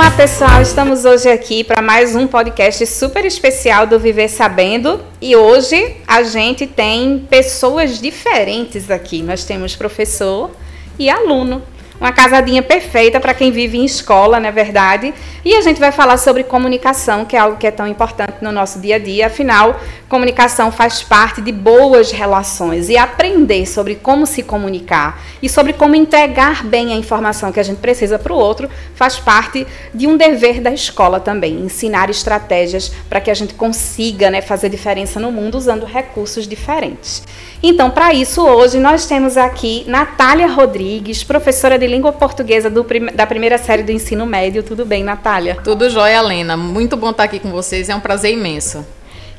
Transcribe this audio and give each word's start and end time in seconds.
Olá 0.00 0.10
pessoal, 0.12 0.62
estamos 0.62 1.04
hoje 1.04 1.28
aqui 1.28 1.62
para 1.62 1.82
mais 1.82 2.16
um 2.16 2.26
podcast 2.26 2.86
super 2.86 3.22
especial 3.26 3.86
do 3.86 4.00
Viver 4.00 4.30
Sabendo. 4.30 4.98
E 5.20 5.36
hoje 5.36 5.94
a 6.06 6.22
gente 6.22 6.66
tem 6.66 7.18
pessoas 7.28 8.00
diferentes 8.00 8.90
aqui. 8.90 9.20
Nós 9.20 9.44
temos 9.44 9.76
professor 9.76 10.52
e 10.98 11.10
aluno 11.10 11.62
uma 12.00 12.12
casadinha 12.12 12.62
perfeita 12.62 13.20
para 13.20 13.34
quem 13.34 13.52
vive 13.52 13.76
em 13.76 13.84
escola, 13.84 14.40
não 14.40 14.48
é 14.48 14.52
verdade? 14.52 15.12
E 15.44 15.54
a 15.54 15.60
gente 15.60 15.78
vai 15.78 15.92
falar 15.92 16.16
sobre 16.16 16.42
comunicação, 16.42 17.26
que 17.26 17.36
é 17.36 17.38
algo 17.38 17.58
que 17.58 17.66
é 17.66 17.70
tão 17.70 17.86
importante 17.86 18.36
no 18.40 18.50
nosso 18.50 18.78
dia 18.78 18.96
a 18.96 18.98
dia. 18.98 19.26
Afinal, 19.26 19.78
comunicação 20.08 20.72
faz 20.72 21.02
parte 21.02 21.42
de 21.42 21.52
boas 21.52 22.10
relações 22.10 22.88
e 22.88 22.96
aprender 22.96 23.66
sobre 23.66 23.94
como 23.94 24.26
se 24.26 24.42
comunicar 24.42 25.22
e 25.42 25.48
sobre 25.48 25.74
como 25.74 25.94
entregar 25.94 26.64
bem 26.64 26.92
a 26.92 26.96
informação 26.96 27.52
que 27.52 27.60
a 27.60 27.62
gente 27.62 27.78
precisa 27.78 28.18
para 28.18 28.32
o 28.32 28.36
outro 28.36 28.68
faz 28.94 29.18
parte 29.18 29.66
de 29.94 30.06
um 30.06 30.16
dever 30.16 30.60
da 30.60 30.72
escola 30.72 31.20
também, 31.20 31.60
ensinar 31.60 32.08
estratégias 32.10 32.92
para 33.08 33.20
que 33.20 33.30
a 33.30 33.34
gente 33.34 33.54
consiga 33.54 34.30
né, 34.30 34.40
fazer 34.40 34.68
diferença 34.68 35.20
no 35.20 35.30
mundo 35.30 35.56
usando 35.56 35.84
recursos 35.84 36.46
diferentes. 36.46 37.22
Então, 37.62 37.90
para 37.90 38.14
isso, 38.14 38.42
hoje 38.42 38.78
nós 38.78 39.06
temos 39.06 39.36
aqui 39.36 39.84
Natália 39.86 40.46
Rodrigues, 40.46 41.22
professora 41.22 41.78
de 41.78 41.86
língua 41.90 42.12
portuguesa 42.12 42.70
do, 42.70 42.86
da 43.14 43.26
primeira 43.26 43.58
série 43.58 43.82
do 43.82 43.92
ensino 43.92 44.24
médio. 44.24 44.62
Tudo 44.62 44.86
bem, 44.86 45.02
Natália? 45.02 45.58
Tudo 45.62 45.90
jóia, 45.90 46.18
Helena. 46.18 46.56
Muito 46.56 46.96
bom 46.96 47.10
estar 47.10 47.24
aqui 47.24 47.38
com 47.38 47.50
vocês, 47.50 47.88
é 47.88 47.94
um 47.94 48.00
prazer 48.00 48.32
imenso. 48.32 48.86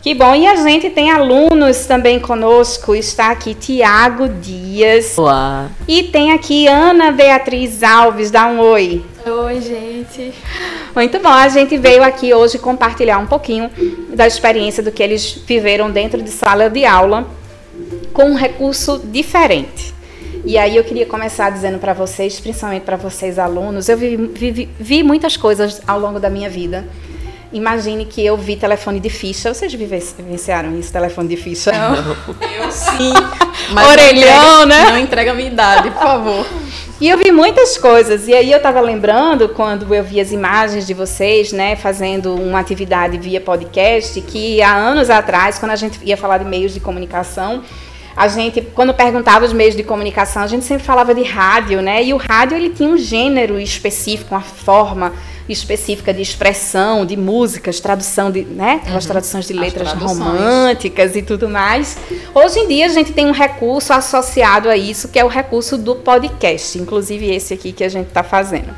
Que 0.01 0.15
bom. 0.15 0.33
E 0.33 0.47
a 0.47 0.55
gente 0.55 0.89
tem 0.89 1.11
alunos 1.11 1.85
também 1.85 2.19
conosco. 2.19 2.95
Está 2.95 3.29
aqui 3.29 3.53
Tiago 3.53 4.27
Dias. 4.27 5.15
Olá. 5.15 5.69
E 5.87 6.03
tem 6.03 6.31
aqui 6.31 6.67
Ana 6.67 7.11
Beatriz 7.11 7.83
Alves. 7.83 8.31
Dá 8.31 8.47
um 8.47 8.59
oi. 8.59 9.05
Oi, 9.23 9.61
gente. 9.61 10.33
Muito 10.95 11.19
bom. 11.19 11.29
A 11.29 11.47
gente 11.49 11.77
veio 11.77 12.01
aqui 12.01 12.33
hoje 12.33 12.57
compartilhar 12.57 13.19
um 13.19 13.27
pouquinho 13.27 13.69
da 14.11 14.25
experiência 14.25 14.81
do 14.81 14.91
que 14.91 15.03
eles 15.03 15.39
viveram 15.45 15.91
dentro 15.91 16.19
de 16.19 16.31
sala 16.31 16.67
de 16.67 16.83
aula 16.83 17.27
com 18.11 18.23
um 18.23 18.35
recurso 18.35 18.99
diferente. 19.05 19.93
E 20.43 20.57
aí 20.57 20.75
eu 20.75 20.83
queria 20.83 21.05
começar 21.05 21.51
dizendo 21.51 21.77
para 21.77 21.93
vocês, 21.93 22.39
principalmente 22.39 22.83
para 22.83 22.97
vocês 22.97 23.37
alunos, 23.37 23.87
eu 23.89 23.97
vi, 23.97 24.15
vi, 24.15 24.69
vi, 24.79 25.03
muitas 25.03 25.37
coisas 25.37 25.81
ao 25.87 25.99
longo 25.99 26.19
da 26.19 26.29
minha 26.29 26.49
vida. 26.49 26.85
Imagine 27.53 28.05
que 28.05 28.25
eu 28.25 28.37
vi 28.37 28.55
telefone 28.55 28.99
de 28.99 29.09
ficha. 29.09 29.53
Vocês 29.53 29.73
vivenciaram 29.73 30.79
isso, 30.79 30.91
telefone 30.91 31.27
de 31.27 31.35
ficha? 31.35 31.71
Não. 31.71 31.95
Eu 32.41 32.71
sim. 32.71 33.13
Mas 33.73 33.87
Orelhão, 33.89 34.65
não 34.65 34.65
entrega, 34.65 34.65
né? 34.65 34.91
Não 34.91 34.97
entrega 34.97 35.31
a 35.31 35.33
minha 35.33 35.47
idade, 35.49 35.91
por 35.91 36.01
favor. 36.01 36.45
E 36.99 37.09
eu 37.09 37.17
vi 37.17 37.31
muitas 37.31 37.77
coisas. 37.77 38.27
E 38.27 38.33
aí 38.33 38.51
eu 38.51 38.57
estava 38.57 38.79
lembrando, 38.79 39.49
quando 39.49 39.93
eu 39.93 40.03
vi 40.03 40.19
as 40.19 40.31
imagens 40.31 40.87
de 40.87 40.93
vocês, 40.93 41.51
né, 41.51 41.75
fazendo 41.75 42.35
uma 42.35 42.59
atividade 42.59 43.17
via 43.17 43.41
podcast, 43.41 44.21
que 44.21 44.61
há 44.61 44.73
anos 44.73 45.09
atrás, 45.09 45.59
quando 45.59 45.71
a 45.71 45.75
gente 45.75 45.99
ia 46.03 46.15
falar 46.15 46.37
de 46.37 46.45
meios 46.45 46.73
de 46.73 46.79
comunicação, 46.79 47.63
a 48.15 48.27
gente, 48.27 48.61
quando 48.61 48.93
perguntava 48.93 49.45
os 49.45 49.53
meios 49.53 49.75
de 49.75 49.83
comunicação, 49.83 50.43
a 50.43 50.47
gente 50.47 50.65
sempre 50.65 50.83
falava 50.83 51.13
de 51.13 51.23
rádio, 51.23 51.81
né? 51.81 52.03
E 52.03 52.13
o 52.13 52.17
rádio 52.17 52.57
ele 52.57 52.69
tinha 52.69 52.89
um 52.89 52.97
gênero 52.97 53.59
específico, 53.59 54.33
uma 54.35 54.41
forma 54.41 55.13
específica 55.47 56.13
de 56.13 56.21
expressão, 56.21 57.05
de 57.05 57.17
músicas, 57.17 57.79
tradução 57.79 58.31
de, 58.31 58.43
né? 58.43 58.81
Aquelas 58.83 59.05
uhum. 59.05 59.11
traduções 59.11 59.47
de 59.47 59.53
letras 59.53 59.91
românticas 59.93 61.15
e 61.15 61.21
tudo 61.21 61.49
mais. 61.49 61.97
Hoje 62.33 62.59
em 62.59 62.67
dia 62.67 62.85
a 62.85 62.89
gente 62.89 63.11
tem 63.11 63.25
um 63.25 63.31
recurso 63.31 63.93
associado 63.93 64.69
a 64.69 64.77
isso, 64.77 65.07
que 65.07 65.19
é 65.19 65.25
o 65.25 65.27
recurso 65.27 65.77
do 65.77 65.95
podcast, 65.95 66.77
inclusive 66.77 67.33
esse 67.33 67.53
aqui 67.53 67.71
que 67.71 67.83
a 67.83 67.89
gente 67.89 68.07
está 68.07 68.23
fazendo. 68.23 68.73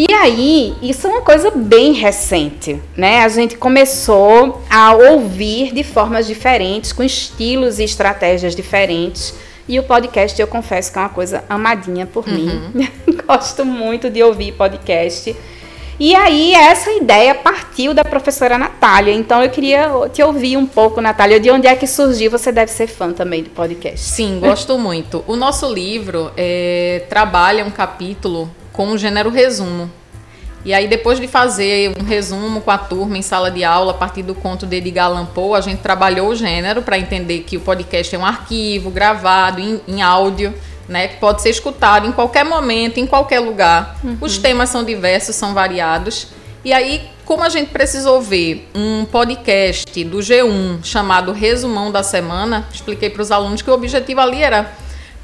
E 0.00 0.10
aí, 0.14 0.74
isso 0.80 1.06
é 1.06 1.10
uma 1.10 1.20
coisa 1.20 1.50
bem 1.50 1.92
recente, 1.92 2.80
né? 2.96 3.22
A 3.22 3.28
gente 3.28 3.58
começou 3.58 4.62
a 4.70 4.94
ouvir 4.94 5.74
de 5.74 5.84
formas 5.84 6.26
diferentes, 6.26 6.90
com 6.90 7.02
estilos 7.02 7.78
e 7.78 7.84
estratégias 7.84 8.56
diferentes. 8.56 9.34
E 9.68 9.78
o 9.78 9.82
podcast, 9.82 10.40
eu 10.40 10.46
confesso 10.46 10.90
que 10.90 10.98
é 10.98 11.02
uma 11.02 11.10
coisa 11.10 11.44
amadinha 11.50 12.06
por 12.06 12.26
uhum. 12.26 12.32
mim. 12.32 12.88
Gosto 13.28 13.62
muito 13.62 14.08
de 14.08 14.22
ouvir 14.22 14.52
podcast. 14.52 15.36
E 15.98 16.14
aí, 16.14 16.54
essa 16.54 16.90
ideia 16.92 17.34
partiu 17.34 17.92
da 17.92 18.02
professora 18.02 18.56
Natália. 18.56 19.12
Então, 19.12 19.42
eu 19.42 19.50
queria 19.50 19.90
te 20.10 20.22
ouvir 20.22 20.56
um 20.56 20.64
pouco, 20.64 21.02
Natália, 21.02 21.38
de 21.38 21.50
onde 21.50 21.66
é 21.66 21.76
que 21.76 21.86
surgiu? 21.86 22.30
Você 22.30 22.50
deve 22.50 22.72
ser 22.72 22.86
fã 22.86 23.12
também 23.12 23.42
do 23.42 23.50
podcast. 23.50 24.00
Sim, 24.00 24.40
gosto 24.40 24.78
muito. 24.78 25.22
O 25.26 25.36
nosso 25.36 25.70
livro 25.70 26.32
é, 26.38 27.04
trabalha 27.10 27.66
um 27.66 27.70
capítulo 27.70 28.50
com 28.72 28.90
o 28.90 28.98
gênero 28.98 29.30
resumo. 29.30 29.90
E 30.64 30.74
aí, 30.74 30.86
depois 30.86 31.18
de 31.18 31.26
fazer 31.26 31.94
um 31.98 32.04
resumo 32.04 32.60
com 32.60 32.70
a 32.70 32.76
turma 32.76 33.16
em 33.16 33.22
sala 33.22 33.50
de 33.50 33.64
aula, 33.64 33.92
a 33.92 33.94
partir 33.94 34.22
do 34.22 34.34
conto 34.34 34.66
de 34.66 34.76
Edgar 34.76 35.06
Allan 35.06 35.24
Poe, 35.24 35.56
a 35.56 35.60
gente 35.62 35.78
trabalhou 35.80 36.28
o 36.28 36.34
gênero 36.34 36.82
para 36.82 36.98
entender 36.98 37.40
que 37.40 37.56
o 37.56 37.60
podcast 37.60 38.14
é 38.14 38.18
um 38.18 38.26
arquivo 38.26 38.90
gravado 38.90 39.58
em, 39.58 39.80
em 39.88 40.02
áudio, 40.02 40.52
né, 40.86 41.08
que 41.08 41.16
pode 41.16 41.40
ser 41.40 41.50
escutado 41.50 42.06
em 42.06 42.12
qualquer 42.12 42.44
momento, 42.44 42.98
em 42.98 43.06
qualquer 43.06 43.40
lugar. 43.40 43.98
Uhum. 44.04 44.18
Os 44.20 44.36
temas 44.36 44.68
são 44.68 44.84
diversos, 44.84 45.34
são 45.34 45.54
variados. 45.54 46.26
E 46.62 46.74
aí, 46.74 47.08
como 47.24 47.42
a 47.42 47.48
gente 47.48 47.70
precisou 47.70 48.20
ver 48.20 48.68
um 48.74 49.06
podcast 49.06 50.04
do 50.04 50.18
G1 50.18 50.84
chamado 50.84 51.32
Resumão 51.32 51.90
da 51.90 52.02
Semana, 52.02 52.68
expliquei 52.70 53.08
para 53.08 53.22
os 53.22 53.30
alunos 53.30 53.62
que 53.62 53.70
o 53.70 53.72
objetivo 53.72 54.20
ali 54.20 54.42
era 54.42 54.70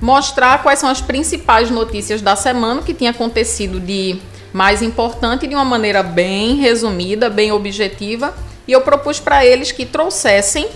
mostrar 0.00 0.62
quais 0.62 0.78
são 0.78 0.88
as 0.88 1.00
principais 1.00 1.70
notícias 1.70 2.20
da 2.20 2.36
semana, 2.36 2.82
que 2.82 2.94
tinha 2.94 3.10
acontecido 3.10 3.80
de 3.80 4.18
mais 4.52 4.82
importante 4.82 5.46
de 5.46 5.54
uma 5.54 5.64
maneira 5.64 6.02
bem 6.02 6.56
resumida, 6.56 7.28
bem 7.28 7.52
objetiva, 7.52 8.34
e 8.66 8.72
eu 8.72 8.80
propus 8.80 9.20
para 9.20 9.44
eles 9.44 9.72
que 9.72 9.84
trouxessem 9.84 10.66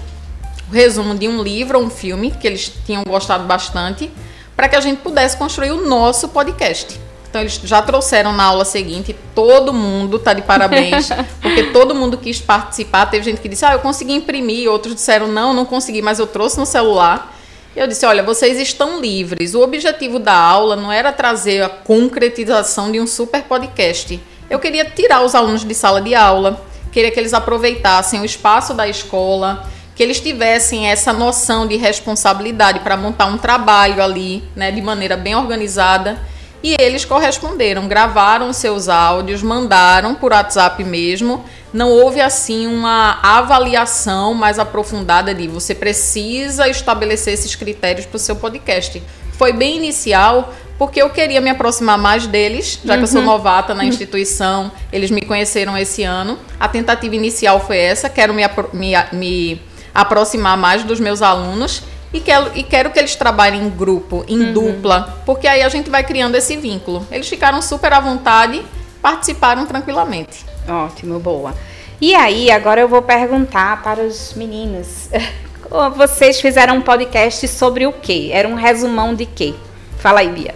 o 0.71 0.73
resumo 0.73 1.15
de 1.15 1.27
um 1.27 1.43
livro 1.43 1.79
ou 1.79 1.85
um 1.85 1.91
filme 1.91 2.31
que 2.31 2.47
eles 2.47 2.73
tinham 2.87 3.03
gostado 3.05 3.45
bastante, 3.45 4.11
para 4.57 4.69
que 4.69 4.77
a 4.77 4.81
gente 4.81 4.99
pudesse 4.99 5.37
construir 5.37 5.73
o 5.73 5.89
nosso 5.89 6.29
podcast. 6.29 7.01
Então 7.29 7.41
eles 7.41 7.61
já 7.63 7.81
trouxeram 7.81 8.33
na 8.33 8.43
aula 8.43 8.65
seguinte, 8.65 9.15
todo 9.35 9.73
mundo 9.73 10.19
tá 10.19 10.33
de 10.35 10.43
parabéns, 10.43 11.09
porque 11.41 11.65
todo 11.65 11.95
mundo 11.95 12.19
quis 12.19 12.41
participar. 12.41 13.07
Teve 13.07 13.25
gente 13.25 13.41
que 13.41 13.49
disse: 13.49 13.65
"Ah, 13.65 13.73
eu 13.73 13.79
consegui 13.79 14.13
imprimir", 14.13 14.69
outros 14.69 14.95
disseram: 14.97 15.29
"Não, 15.29 15.55
não 15.55 15.65
consegui, 15.65 16.03
mas 16.03 16.19
eu 16.19 16.27
trouxe 16.27 16.59
no 16.59 16.67
celular". 16.67 17.33
Eu 17.75 17.87
disse: 17.87 18.05
olha, 18.05 18.23
vocês 18.23 18.59
estão 18.59 19.01
livres. 19.01 19.55
O 19.55 19.61
objetivo 19.61 20.19
da 20.19 20.35
aula 20.35 20.75
não 20.75 20.91
era 20.91 21.13
trazer 21.13 21.63
a 21.63 21.69
concretização 21.69 22.91
de 22.91 23.01
um 23.01 23.07
super 23.07 23.43
podcast. 23.43 24.21
Eu 24.49 24.59
queria 24.59 24.85
tirar 24.85 25.23
os 25.23 25.35
alunos 25.35 25.65
de 25.65 25.75
sala 25.75 26.01
de 26.01 26.15
aula, 26.15 26.61
queria 26.91 27.11
que 27.13 27.21
eles 27.21 27.33
aproveitassem 27.33 28.21
o 28.21 28.25
espaço 28.25 28.75
da 28.75 28.89
escola, 28.89 29.65
que 29.95 30.03
eles 30.03 30.21
tivessem 30.21 30.89
essa 30.89 31.13
noção 31.13 31.69
de 31.69 31.77
responsabilidade 31.77 32.81
para 32.81 32.97
montar 32.97 33.27
um 33.27 33.39
trabalho 33.39 34.03
ali, 34.03 34.43
né, 34.57 34.73
de 34.73 34.83
maneira 34.83 35.17
bem 35.17 35.37
organizada. 35.37 36.19
E 36.63 36.75
eles 36.81 37.05
corresponderam, 37.05 37.87
gravaram 37.87 38.53
seus 38.53 38.89
áudios, 38.89 39.43
mandaram 39.43 40.15
por 40.17 40.33
WhatsApp 40.33 40.83
mesmo 40.83 41.45
não 41.73 41.91
houve 41.91 42.21
assim 42.21 42.67
uma 42.67 43.21
avaliação 43.23 44.35
mais 44.35 44.59
aprofundada 44.59 45.35
de 45.35 45.47
você 45.47 45.75
precisa 45.75 46.69
estabelecer 46.69 47.35
esses 47.35 47.55
critérios 47.55 48.07
para 48.07 48.17
o 48.17 48.21
seu 48.21 48.37
podcast. 48.37 49.03
Foi 49.33 49.53
bem 49.53 49.77
inicial, 49.77 50.53
porque 50.77 51.01
eu 51.01 51.11
queria 51.11 51.41
me 51.41 51.51
aproximar 51.51 51.97
mais 51.97 52.27
deles, 52.27 52.81
já 52.85 52.97
que 52.97 53.05
eu 53.05 53.07
sou 53.07 53.21
uhum. 53.21 53.27
novata 53.27 53.75
na 53.75 53.85
instituição, 53.85 54.73
eles 54.93 55.11
me 55.11 55.23
conheceram 55.23 55.77
esse 55.77 56.03
ano. 56.03 56.39
A 56.59 56.67
tentativa 56.69 57.15
inicial 57.15 57.61
foi 57.61 57.79
essa, 57.79 58.09
quero 58.09 58.35
me, 58.35 58.43
me, 58.73 58.93
me 59.13 59.63
aproximar 59.95 60.57
mais 60.57 60.83
dos 60.83 60.99
meus 60.99 61.23
alunos 61.23 61.83
e 62.13 62.21
quero, 62.21 62.51
e 62.55 62.63
quero 62.63 62.91
que 62.91 62.99
eles 62.99 63.15
trabalhem 63.15 63.63
em 63.63 63.71
grupo, 63.71 64.25
em 64.27 64.41
uhum. 64.41 64.53
dupla, 64.53 65.23
porque 65.25 65.47
aí 65.47 65.63
a 65.63 65.69
gente 65.69 65.89
vai 65.89 66.03
criando 66.03 66.35
esse 66.35 66.57
vínculo. 66.57 67.07
Eles 67.11 67.29
ficaram 67.29 67.63
super 67.63 67.93
à 67.93 68.01
vontade, 68.01 68.63
participaram 69.01 69.67
tranquilamente. 69.67 70.50
Ótimo, 70.71 71.19
boa. 71.19 71.53
E 72.01 72.15
aí, 72.15 72.49
agora 72.49 72.81
eu 72.81 72.89
vou 72.89 73.03
perguntar 73.03 73.83
para 73.83 74.03
os 74.03 74.35
meninos. 74.35 75.11
Vocês 75.97 76.41
fizeram 76.41 76.77
um 76.77 76.81
podcast 76.81 77.47
sobre 77.49 77.87
o 77.87 77.93
quê? 77.93 78.31
Era 78.33 78.47
um 78.47 78.55
resumão 78.55 79.13
de 79.15 79.27
quê? 79.27 79.55
Fala 79.99 80.21
aí, 80.21 80.29
Bia. 80.29 80.55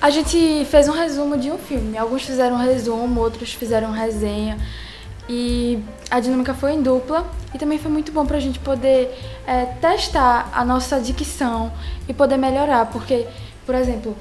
A 0.00 0.10
gente 0.10 0.66
fez 0.66 0.86
um 0.86 0.92
resumo 0.92 1.38
de 1.38 1.50
um 1.50 1.56
filme. 1.56 1.96
Alguns 1.96 2.22
fizeram 2.22 2.56
um 2.56 2.58
resumo, 2.58 3.20
outros 3.20 3.54
fizeram 3.54 3.90
resenha. 3.90 4.58
E 5.26 5.82
a 6.10 6.20
dinâmica 6.20 6.52
foi 6.52 6.72
em 6.72 6.82
dupla 6.82 7.26
e 7.54 7.58
também 7.58 7.78
foi 7.78 7.90
muito 7.90 8.12
bom 8.12 8.26
para 8.26 8.36
a 8.36 8.40
gente 8.40 8.58
poder 8.58 9.18
é, 9.46 9.64
testar 9.80 10.50
a 10.52 10.62
nossa 10.62 11.00
dicção 11.00 11.72
e 12.06 12.12
poder 12.12 12.36
melhorar. 12.36 12.86
Porque, 12.86 13.26
por 13.64 13.74
exemplo, 13.74 14.14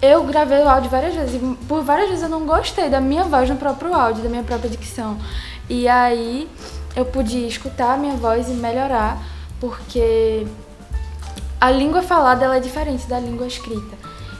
eu 0.00 0.24
gravei 0.24 0.58
o 0.58 0.68
áudio 0.68 0.90
várias 0.90 1.14
vezes 1.14 1.34
e 1.34 1.56
por 1.66 1.82
várias 1.82 2.08
vezes 2.08 2.22
eu 2.22 2.28
não 2.28 2.46
gostei 2.46 2.88
da 2.88 3.00
minha 3.00 3.24
voz 3.24 3.48
no 3.48 3.56
próprio 3.56 3.94
áudio, 3.94 4.22
da 4.22 4.28
minha 4.28 4.42
própria 4.42 4.70
dicção. 4.70 5.18
E 5.68 5.88
aí 5.88 6.48
eu 6.94 7.04
pude 7.04 7.46
escutar 7.46 7.94
a 7.94 7.96
minha 7.96 8.14
voz 8.14 8.48
e 8.48 8.52
melhorar, 8.52 9.18
porque 9.60 10.46
a 11.60 11.70
língua 11.70 12.02
falada 12.02 12.44
ela 12.44 12.56
é 12.56 12.60
diferente 12.60 13.06
da 13.06 13.18
língua 13.18 13.46
escrita. 13.46 13.96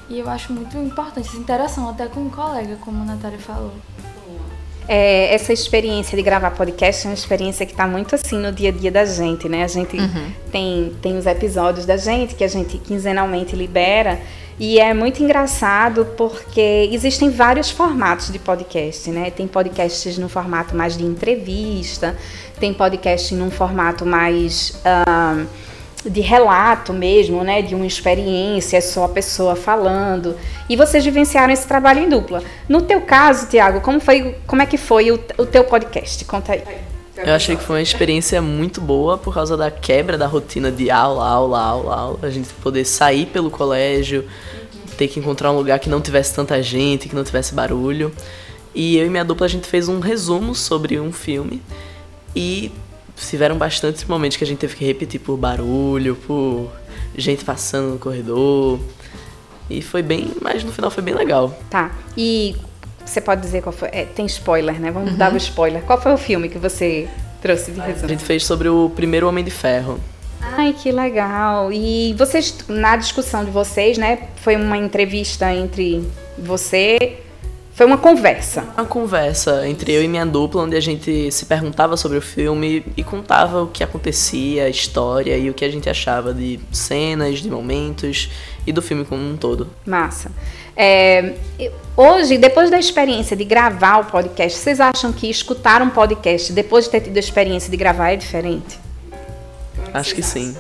E 0.09 0.19
eu 0.19 0.29
acho 0.31 0.53
muito 0.53 0.77
importante 0.79 1.29
essa 1.29 1.37
interação 1.37 1.89
até 1.89 2.07
com 2.07 2.21
um 2.21 2.31
colega, 2.31 2.77
como 2.81 3.03
a 3.03 3.05
Natália 3.05 3.39
falou. 3.39 3.75
É, 4.89 5.35
essa 5.35 5.53
experiência 5.53 6.17
de 6.17 6.23
gravar 6.23 6.51
podcast 6.53 7.07
é 7.07 7.11
uma 7.11 7.15
experiência 7.15 7.67
que 7.67 7.73
está 7.73 7.87
muito 7.87 8.15
assim 8.15 8.39
no 8.39 8.51
dia 8.51 8.71
a 8.71 8.73
dia 8.73 8.91
da 8.91 9.05
gente, 9.05 9.47
né? 9.47 9.63
A 9.63 9.69
gente 9.69 9.99
uhum. 9.99 10.33
tem, 10.51 10.93
tem 11.03 11.19
os 11.19 11.27
episódios 11.27 11.85
da 11.85 11.99
gente 11.99 12.35
que 12.35 12.43
a 12.43 12.49
gente 12.49 12.79
quinzenalmente 12.79 13.55
libera 13.55 14.19
e 14.59 14.81
é 14.81 14.93
muito 14.93 15.23
engraçado 15.23 16.05
porque 16.17 16.89
existem 16.91 17.31
vários 17.31 17.71
formatos 17.71 18.33
de 18.33 18.39
podcast, 18.39 19.09
né? 19.11 19.31
Tem 19.31 19.47
podcasts 19.47 20.19
no 20.19 20.29
formato 20.29 20.75
mais 20.75 20.97
de 20.97 21.05
entrevista, 21.05 22.17
tem 22.59 22.75
podcast 22.75 23.35
num 23.35 23.51
formato 23.51 24.05
mais. 24.05 24.71
Uh, 24.85 25.68
de 26.05 26.21
relato 26.21 26.93
mesmo, 26.93 27.43
né, 27.43 27.61
de 27.61 27.75
uma 27.75 27.87
experiência, 27.87 28.77
é 28.77 28.81
só 28.81 29.05
a 29.05 29.09
pessoa 29.09 29.57
falando. 29.57 30.37
E 30.69 30.77
vocês 30.77 31.05
vivenciaram 31.05 31.53
esse 31.53 31.67
trabalho 31.67 32.01
em 32.01 32.09
dupla. 32.09 32.43
No 32.69 32.83
teu 32.83 33.01
caso, 33.01 33.49
Tiago, 33.49 33.81
como 33.81 34.01
foi, 34.01 34.37
como 34.47 34.63
é 34.63 34.67
que 34.67 34.77
foi 34.77 35.11
o, 35.11 35.21
o 35.37 35.45
teu 35.47 35.65
podcast? 35.65 36.25
Conta 36.25 36.53
aí. 36.53 36.63
Eu 37.17 37.35
achei 37.35 37.57
que 37.57 37.63
foi 37.65 37.77
uma 37.77 37.83
experiência 37.83 38.41
muito 38.41 38.81
boa 38.81 39.19
por 39.19 39.35
causa 39.35 39.57
da 39.57 39.73
quebra 39.73 40.17
da 40.17 40.27
rotina 40.27 40.71
de 40.71 40.89
aula, 40.89 41.27
aula, 41.27 41.61
aula, 41.61 41.97
aula. 41.97 42.19
A 42.23 42.31
gente 42.31 42.49
poder 42.55 42.85
sair 42.85 43.27
pelo 43.27 43.51
colégio, 43.51 44.25
ter 44.97 45.09
que 45.09 45.19
encontrar 45.19 45.51
um 45.51 45.57
lugar 45.57 45.81
que 45.81 45.91
não 45.91 46.01
tivesse 46.01 46.33
tanta 46.33 46.63
gente, 46.63 47.09
que 47.09 47.17
não 47.17 47.25
tivesse 47.25 47.53
barulho. 47.55 48.13
E 48.73 48.97
eu 48.97 49.07
e 49.07 49.11
minha 49.11 49.25
dupla 49.25 49.47
a 49.47 49.49
gente 49.49 49.67
fez 49.67 49.89
um 49.89 49.99
resumo 49.99 50.55
sobre 50.55 51.01
um 51.01 51.13
filme 51.13 51.61
e 52.37 52.71
tiveram 53.27 53.57
bastantes 53.57 54.05
momentos 54.05 54.37
que 54.37 54.45
a 54.45 54.47
gente 54.47 54.59
teve 54.59 54.77
que 54.77 54.85
repetir 54.85 55.21
por 55.21 55.37
barulho, 55.37 56.15
por 56.15 56.71
gente 57.17 57.45
passando 57.45 57.93
no 57.93 57.99
corredor. 57.99 58.79
E 59.71 59.83
foi 59.83 60.03
bem, 60.03 60.33
mas 60.41 60.65
no 60.65 60.73
final 60.73 60.91
foi 60.91 61.03
bem 61.03 61.15
legal. 61.15 61.57
Tá. 61.69 61.91
E 62.17 62.57
você 63.05 63.21
pode 63.21 63.41
dizer 63.41 63.63
qual 63.63 63.73
foi? 63.73 63.89
É, 63.93 64.05
tem 64.05 64.27
spoiler, 64.27 64.81
né? 64.81 64.91
Vamos 64.91 65.13
uhum. 65.13 65.17
dar 65.17 65.33
o 65.33 65.37
spoiler. 65.37 65.83
Qual 65.83 66.01
foi 66.01 66.13
o 66.13 66.19
filme 66.19 66.49
que 66.49 66.59
você 66.59 67.09
trouxe 67.41 67.73
de 67.73 67.81
resumo? 67.81 68.07
A 68.07 68.09
gente 68.09 68.25
fez 68.25 68.45
sobre 68.45 68.69
o 68.69 68.91
primeiro 68.91 69.29
Homem 69.29 69.45
de 69.45 69.51
Ferro. 69.51 69.99
Ai, 70.41 70.73
que 70.73 70.91
legal. 70.93 71.73
E 71.73 72.15
vocês, 72.15 72.55
na 72.69 72.97
discussão 72.97 73.45
de 73.45 73.51
vocês, 73.51 73.99
né? 73.99 74.29
Foi 74.37 74.57
uma 74.57 74.77
entrevista 74.77 75.53
entre 75.53 76.03
você, 76.39 77.19
foi 77.79 77.87
uma 77.87 77.97
conversa. 77.97 78.65
Uma 78.77 78.85
conversa 78.85 79.69
entre 79.69 79.93
eu 79.93 80.03
e 80.03 80.09
minha 80.09 80.27
dupla, 80.27 80.65
onde 80.65 80.75
a 80.75 80.81
gente 80.81 81.31
se 81.31 81.47
perguntava 81.47 81.97
sobre 81.97 82.19
o 82.19 82.21
filme 82.21 82.85
e 82.97 83.05
contava 83.05 83.63
o 83.63 83.69
que 83.69 83.85
acontecia, 83.85 84.65
a 84.65 84.69
história 84.69 85.39
e 85.39 85.49
o 85.49 85.55
que 85.55 85.65
a 85.65 85.71
gente 85.71 85.89
achava 85.89 86.35
de 86.35 86.59
cenas, 86.73 87.39
de 87.39 87.49
momentos 87.49 88.33
e 88.67 88.73
do 88.73 88.83
filme 88.83 89.05
como 89.05 89.23
um 89.23 89.37
todo. 89.37 89.71
Massa. 89.87 90.33
É, 90.77 91.35
hoje, 91.97 92.37
depois 92.37 92.69
da 92.69 92.81
experiência 92.81 93.37
de 93.37 93.45
gravar 93.45 93.99
o 93.99 94.07
podcast, 94.07 94.59
vocês 94.59 94.81
acham 94.81 95.13
que 95.13 95.31
escutar 95.31 95.81
um 95.81 95.91
podcast 95.91 96.53
depois 96.53 96.87
de 96.87 96.91
ter 96.91 97.03
tido 97.03 97.17
a 97.17 97.21
experiência 97.21 97.71
de 97.71 97.77
gravar 97.77 98.11
é 98.11 98.17
diferente? 98.17 98.77
Acho 99.95 100.17
que 100.17 100.23
sim. 100.23 100.57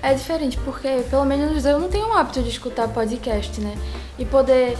É 0.00 0.14
diferente, 0.14 0.56
porque 0.64 1.02
pelo 1.10 1.24
menos 1.24 1.64
eu 1.64 1.80
não 1.80 1.88
tenho 1.88 2.06
o 2.06 2.12
hábito 2.12 2.40
de 2.44 2.48
escutar 2.48 2.86
podcast, 2.86 3.60
né? 3.60 3.76
E 4.16 4.24
poder 4.24 4.76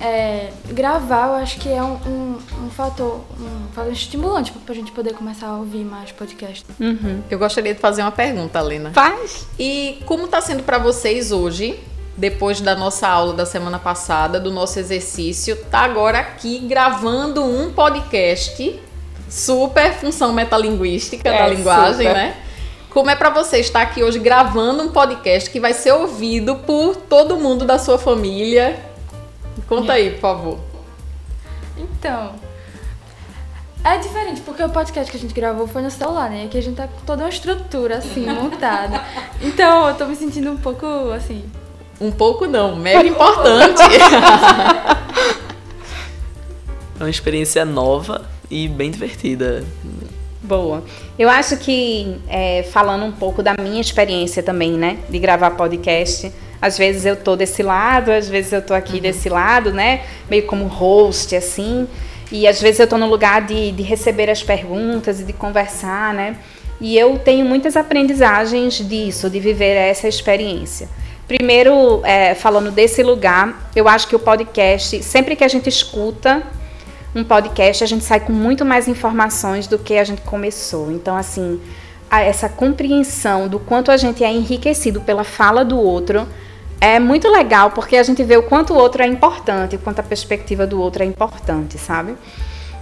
é, 0.00 0.50
gravar, 0.68 1.28
eu 1.28 1.34
acho 1.34 1.60
que 1.60 1.68
é 1.68 1.82
um, 1.82 1.94
um, 2.06 2.38
um 2.64 2.70
fator, 2.70 3.20
um 3.38 3.68
fator 3.74 3.92
estimulante 3.92 4.50
para 4.50 4.72
a 4.72 4.74
gente 4.74 4.90
poder 4.92 5.12
começar 5.12 5.48
a 5.48 5.56
ouvir 5.56 5.84
mais 5.84 6.10
podcast. 6.10 6.64
Uhum. 6.80 7.22
Eu 7.30 7.38
gostaria 7.38 7.74
de 7.74 7.80
fazer 7.80 8.00
uma 8.00 8.10
pergunta, 8.10 8.60
Lena. 8.62 8.92
Faz. 8.92 9.46
E 9.58 10.00
como 10.06 10.24
está 10.24 10.40
sendo 10.40 10.62
para 10.62 10.78
vocês 10.78 11.30
hoje, 11.30 11.78
depois 12.16 12.60
da 12.60 12.74
nossa 12.74 13.06
aula 13.06 13.34
da 13.34 13.44
semana 13.44 13.78
passada, 13.78 14.40
do 14.40 14.50
nosso 14.50 14.78
exercício, 14.78 15.56
tá 15.70 15.80
agora 15.80 16.18
aqui 16.18 16.60
gravando 16.60 17.44
um 17.44 17.70
podcast 17.70 18.80
super 19.28 19.92
função 19.94 20.32
metalinguística 20.32 21.28
é, 21.28 21.38
da 21.38 21.46
linguagem, 21.48 22.08
super. 22.08 22.14
né? 22.14 22.36
Como 22.90 23.08
é 23.08 23.14
para 23.14 23.30
você 23.30 23.58
estar 23.58 23.82
aqui 23.82 24.02
hoje 24.02 24.18
gravando 24.18 24.82
um 24.82 24.90
podcast 24.90 25.48
que 25.48 25.60
vai 25.60 25.72
ser 25.72 25.92
ouvido 25.92 26.56
por 26.56 26.96
todo 26.96 27.36
mundo 27.36 27.64
da 27.64 27.78
sua 27.78 27.98
família, 27.98 28.89
Conta 29.70 29.92
aí, 29.92 30.10
por 30.10 30.20
favor. 30.20 30.58
Então, 31.78 32.34
é 33.84 33.98
diferente, 33.98 34.40
porque 34.40 34.64
o 34.64 34.68
podcast 34.68 35.08
que 35.08 35.16
a 35.16 35.20
gente 35.20 35.32
gravou 35.32 35.68
foi 35.68 35.80
no 35.80 35.92
celular, 35.92 36.28
né? 36.28 36.48
Que 36.50 36.58
a 36.58 36.60
gente 36.60 36.74
tá 36.74 36.88
com 36.88 37.00
toda 37.06 37.22
uma 37.22 37.28
estrutura, 37.28 37.98
assim, 37.98 38.26
montada. 38.34 39.00
Então, 39.40 39.88
eu 39.88 39.94
tô 39.94 40.06
me 40.06 40.16
sentindo 40.16 40.50
um 40.50 40.56
pouco, 40.56 40.84
assim... 41.12 41.44
Um 42.00 42.10
pouco 42.10 42.48
não, 42.48 42.74
mega 42.74 43.06
importante. 43.06 43.80
é 46.98 47.04
uma 47.04 47.08
experiência 47.08 47.64
nova 47.64 48.28
e 48.50 48.66
bem 48.66 48.90
divertida. 48.90 49.64
Boa. 50.42 50.82
Eu 51.16 51.30
acho 51.30 51.56
que, 51.58 52.20
é, 52.26 52.64
falando 52.64 53.04
um 53.04 53.12
pouco 53.12 53.40
da 53.40 53.54
minha 53.54 53.80
experiência 53.80 54.42
também, 54.42 54.72
né? 54.72 54.98
De 55.08 55.20
gravar 55.20 55.52
podcast 55.52 56.32
às 56.60 56.76
vezes 56.76 57.06
eu 57.06 57.16
tô 57.16 57.36
desse 57.36 57.62
lado, 57.62 58.10
às 58.10 58.28
vezes 58.28 58.52
eu 58.52 58.60
tô 58.60 58.74
aqui 58.74 58.96
uhum. 58.96 59.00
desse 59.00 59.28
lado, 59.28 59.72
né? 59.72 60.02
Meio 60.28 60.46
como 60.46 60.66
host, 60.66 61.34
assim. 61.34 61.88
E 62.30 62.46
às 62.46 62.60
vezes 62.60 62.80
eu 62.80 62.86
tô 62.86 62.98
no 62.98 63.06
lugar 63.06 63.42
de, 63.42 63.72
de 63.72 63.82
receber 63.82 64.30
as 64.30 64.42
perguntas 64.42 65.20
e 65.20 65.24
de 65.24 65.32
conversar, 65.32 66.12
né? 66.12 66.36
E 66.80 66.96
eu 66.96 67.18
tenho 67.18 67.44
muitas 67.44 67.76
aprendizagens 67.76 68.74
disso, 68.86 69.28
de 69.28 69.40
viver 69.40 69.74
essa 69.74 70.06
experiência. 70.06 70.88
Primeiro, 71.26 72.00
é, 72.04 72.34
falando 72.34 72.70
desse 72.70 73.02
lugar, 73.02 73.70
eu 73.74 73.88
acho 73.88 74.08
que 74.08 74.16
o 74.16 74.18
podcast, 74.18 75.02
sempre 75.02 75.36
que 75.36 75.44
a 75.44 75.48
gente 75.48 75.68
escuta 75.68 76.42
um 77.14 77.24
podcast, 77.24 77.84
a 77.84 77.86
gente 77.86 78.04
sai 78.04 78.20
com 78.20 78.32
muito 78.32 78.64
mais 78.64 78.88
informações 78.88 79.66
do 79.66 79.78
que 79.78 79.96
a 79.96 80.04
gente 80.04 80.22
começou. 80.22 80.90
Então, 80.90 81.16
assim, 81.16 81.60
essa 82.10 82.48
compreensão 82.48 83.46
do 83.46 83.58
quanto 83.58 83.90
a 83.90 83.96
gente 83.96 84.24
é 84.24 84.32
enriquecido 84.32 85.00
pela 85.00 85.24
fala 85.24 85.64
do 85.64 85.78
outro 85.78 86.26
é 86.80 86.98
muito 86.98 87.28
legal 87.28 87.70
porque 87.70 87.96
a 87.96 88.02
gente 88.02 88.22
vê 88.24 88.36
o 88.36 88.42
quanto 88.42 88.72
o 88.72 88.76
outro 88.76 89.02
é 89.02 89.06
importante, 89.06 89.76
o 89.76 89.78
quanto 89.78 89.98
a 89.98 90.02
perspectiva 90.02 90.66
do 90.66 90.80
outro 90.80 91.02
é 91.02 91.06
importante, 91.06 91.78
sabe? 91.78 92.16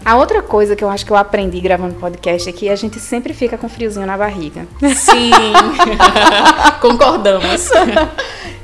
A 0.04 0.16
outra 0.16 0.40
coisa 0.40 0.76
que 0.76 0.84
eu 0.84 0.88
acho 0.88 1.04
que 1.04 1.10
eu 1.10 1.16
aprendi 1.16 1.60
gravando 1.60 1.94
podcast 1.96 2.48
é 2.48 2.52
que 2.52 2.68
a 2.68 2.76
gente 2.76 3.00
sempre 3.00 3.34
fica 3.34 3.58
com 3.58 3.68
friozinho 3.68 4.06
na 4.06 4.16
barriga. 4.16 4.66
Sim, 4.94 5.32
concordamos. 6.80 7.68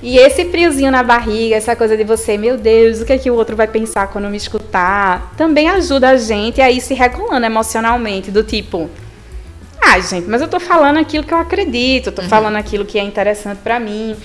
E 0.00 0.16
esse 0.16 0.44
friozinho 0.46 0.92
na 0.92 1.02
barriga, 1.02 1.56
essa 1.56 1.74
coisa 1.74 1.96
de 1.96 2.04
você, 2.04 2.38
meu 2.38 2.56
Deus, 2.56 3.00
o 3.00 3.04
que 3.04 3.12
é 3.12 3.18
que 3.18 3.30
o 3.30 3.34
outro 3.34 3.56
vai 3.56 3.66
pensar 3.66 4.06
quando 4.08 4.28
me 4.28 4.36
escutar, 4.36 5.34
também 5.36 5.68
ajuda 5.68 6.10
a 6.10 6.16
gente 6.16 6.60
a 6.60 6.70
ir 6.70 6.80
se 6.80 6.94
regulando 6.94 7.44
emocionalmente, 7.44 8.30
do 8.30 8.44
tipo, 8.44 8.88
ah, 9.82 9.98
gente, 10.00 10.28
mas 10.28 10.40
eu 10.40 10.48
tô 10.48 10.60
falando 10.60 10.98
aquilo 10.98 11.24
que 11.24 11.34
eu 11.34 11.38
acredito, 11.38 12.08
eu 12.08 12.12
tô 12.12 12.22
uhum. 12.22 12.28
falando 12.28 12.56
aquilo 12.56 12.84
que 12.84 12.98
é 12.98 13.02
interessante 13.02 13.58
para 13.58 13.78
mim. 13.80 14.16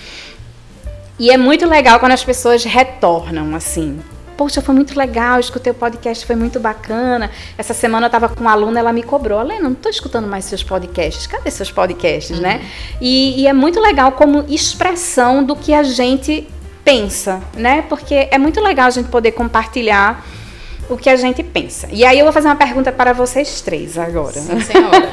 E 1.20 1.30
é 1.30 1.38
muito 1.38 1.68
legal 1.68 2.00
quando 2.00 2.14
as 2.14 2.24
pessoas 2.24 2.64
retornam 2.64 3.54
assim. 3.54 4.00
Poxa, 4.38 4.62
foi 4.62 4.74
muito 4.74 4.98
legal, 4.98 5.38
escutei 5.38 5.70
o 5.70 5.76
podcast, 5.76 6.26
foi 6.26 6.38
muito 6.38 6.62
bacana. 6.62 7.30
Essa 7.58 7.74
semana 7.74 8.06
eu 8.06 8.08
estava 8.08 8.30
com 8.30 8.40
uma 8.40 8.54
aluna, 8.54 8.80
ela 8.80 8.94
me 8.94 9.04
cobrou. 9.04 9.38
Alena, 9.38 9.64
não 9.64 9.74
estou 9.74 9.92
escutando 9.92 10.30
mais 10.30 10.46
seus 10.46 10.64
podcasts. 10.64 11.28
Cadê 11.28 11.52
seus 11.52 11.70
podcasts, 11.70 12.40
né? 12.40 12.54
uhum. 12.54 12.60
né? 12.60 12.66
E, 13.02 13.42
e 13.42 13.48
é 13.48 13.52
muito 13.52 13.82
legal 13.82 14.14
como 14.14 14.46
expressão 14.48 15.44
do 15.44 15.58
que 15.58 15.74
a 15.74 15.84
gente 15.84 16.48
pensa, 16.86 17.42
né? 17.54 17.82
Porque 17.90 18.30
é 18.32 18.38
muito 18.38 18.62
legal 18.62 18.88
a 18.88 18.92
gente 18.92 19.10
poder 19.10 19.34
compartilhar 19.34 20.26
o 20.90 20.96
que 20.96 21.10
a 21.10 21.18
gente 21.18 21.44
pensa. 21.44 21.90
E 21.92 22.06
aí 22.06 22.18
eu 22.18 22.24
vou 22.24 22.32
fazer 22.32 22.48
uma 22.48 22.56
pergunta 22.56 22.94
para 22.94 23.12
vocês 23.12 23.60
três 23.60 23.98
agora. 23.98 24.40
Sim, 24.40 24.62
senhora. 24.62 25.10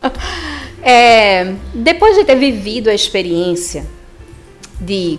é, 0.82 1.52
depois 1.74 2.16
de 2.16 2.24
ter 2.24 2.36
vivido 2.36 2.88
a 2.88 2.94
experiência 2.94 3.84
de 4.80 5.18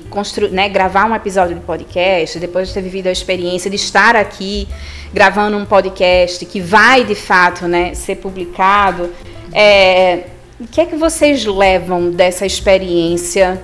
né, 0.52 0.70
gravar 0.70 1.06
um 1.06 1.16
episódio 1.16 1.56
de 1.56 1.62
podcast, 1.62 2.40
depois 2.40 2.68
de 2.68 2.74
ter 2.74 2.82
vivido 2.82 3.08
a 3.08 3.12
experiência 3.12 3.70
de 3.70 3.76
estar 3.76 4.16
aqui 4.16 4.68
gravando 5.14 5.58
um 5.58 5.66
podcast 5.66 6.46
que 6.46 6.60
vai 6.60 7.04
de 7.04 7.16
fato, 7.16 7.68
né, 7.68 7.94
ser 7.94 8.18
publicado, 8.18 9.12
é, 9.52 10.26
o 10.60 10.68
que 10.68 10.82
é 10.82 10.86
que 10.86 10.96
vocês 10.96 11.46
levam 11.46 12.12
dessa 12.12 12.46
experiência 12.46 13.62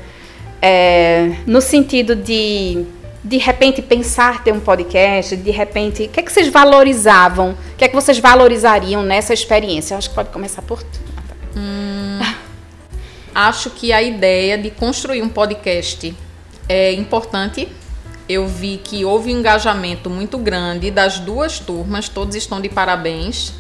é, 0.62 1.36
no 1.46 1.62
sentido 1.62 2.16
de 2.16 2.86
de 3.24 3.38
repente 3.38 3.82
pensar 3.82 4.44
ter 4.44 4.52
um 4.52 4.60
podcast, 4.60 5.38
de 5.38 5.52
repente, 5.52 6.04
o 6.04 6.10
que 6.10 6.20
é 6.20 6.24
que 6.24 6.32
vocês 6.32 6.50
valorizavam, 6.50 7.52
o 7.52 7.78
que 7.78 7.86
é 7.86 7.88
que 7.88 7.96
vocês 7.96 8.20
valorizariam 8.20 9.02
nessa 9.02 9.34
experiência? 9.34 9.94
Eu 9.94 9.98
acho 9.98 10.10
que 10.10 10.16
pode 10.16 10.30
começar 10.30 10.62
por 10.62 10.84
tu. 10.84 11.00
Hum, 11.56 11.93
acho 13.34 13.70
que 13.70 13.92
a 13.92 14.02
ideia 14.02 14.58
de 14.58 14.70
construir 14.70 15.22
um 15.22 15.30
podcast 15.30 16.16
é 16.68 16.94
importante. 16.94 17.68
Eu 18.28 18.48
vi 18.48 18.80
que 18.82 19.04
houve 19.04 19.34
um 19.34 19.40
engajamento 19.40 20.10
muito 20.10 20.38
grande 20.38 20.90
das 20.90 21.20
duas 21.20 21.60
turmas, 21.60 22.08
todos 22.08 22.36
estão 22.36 22.62
de 22.62 22.70
parabéns. 22.70 23.54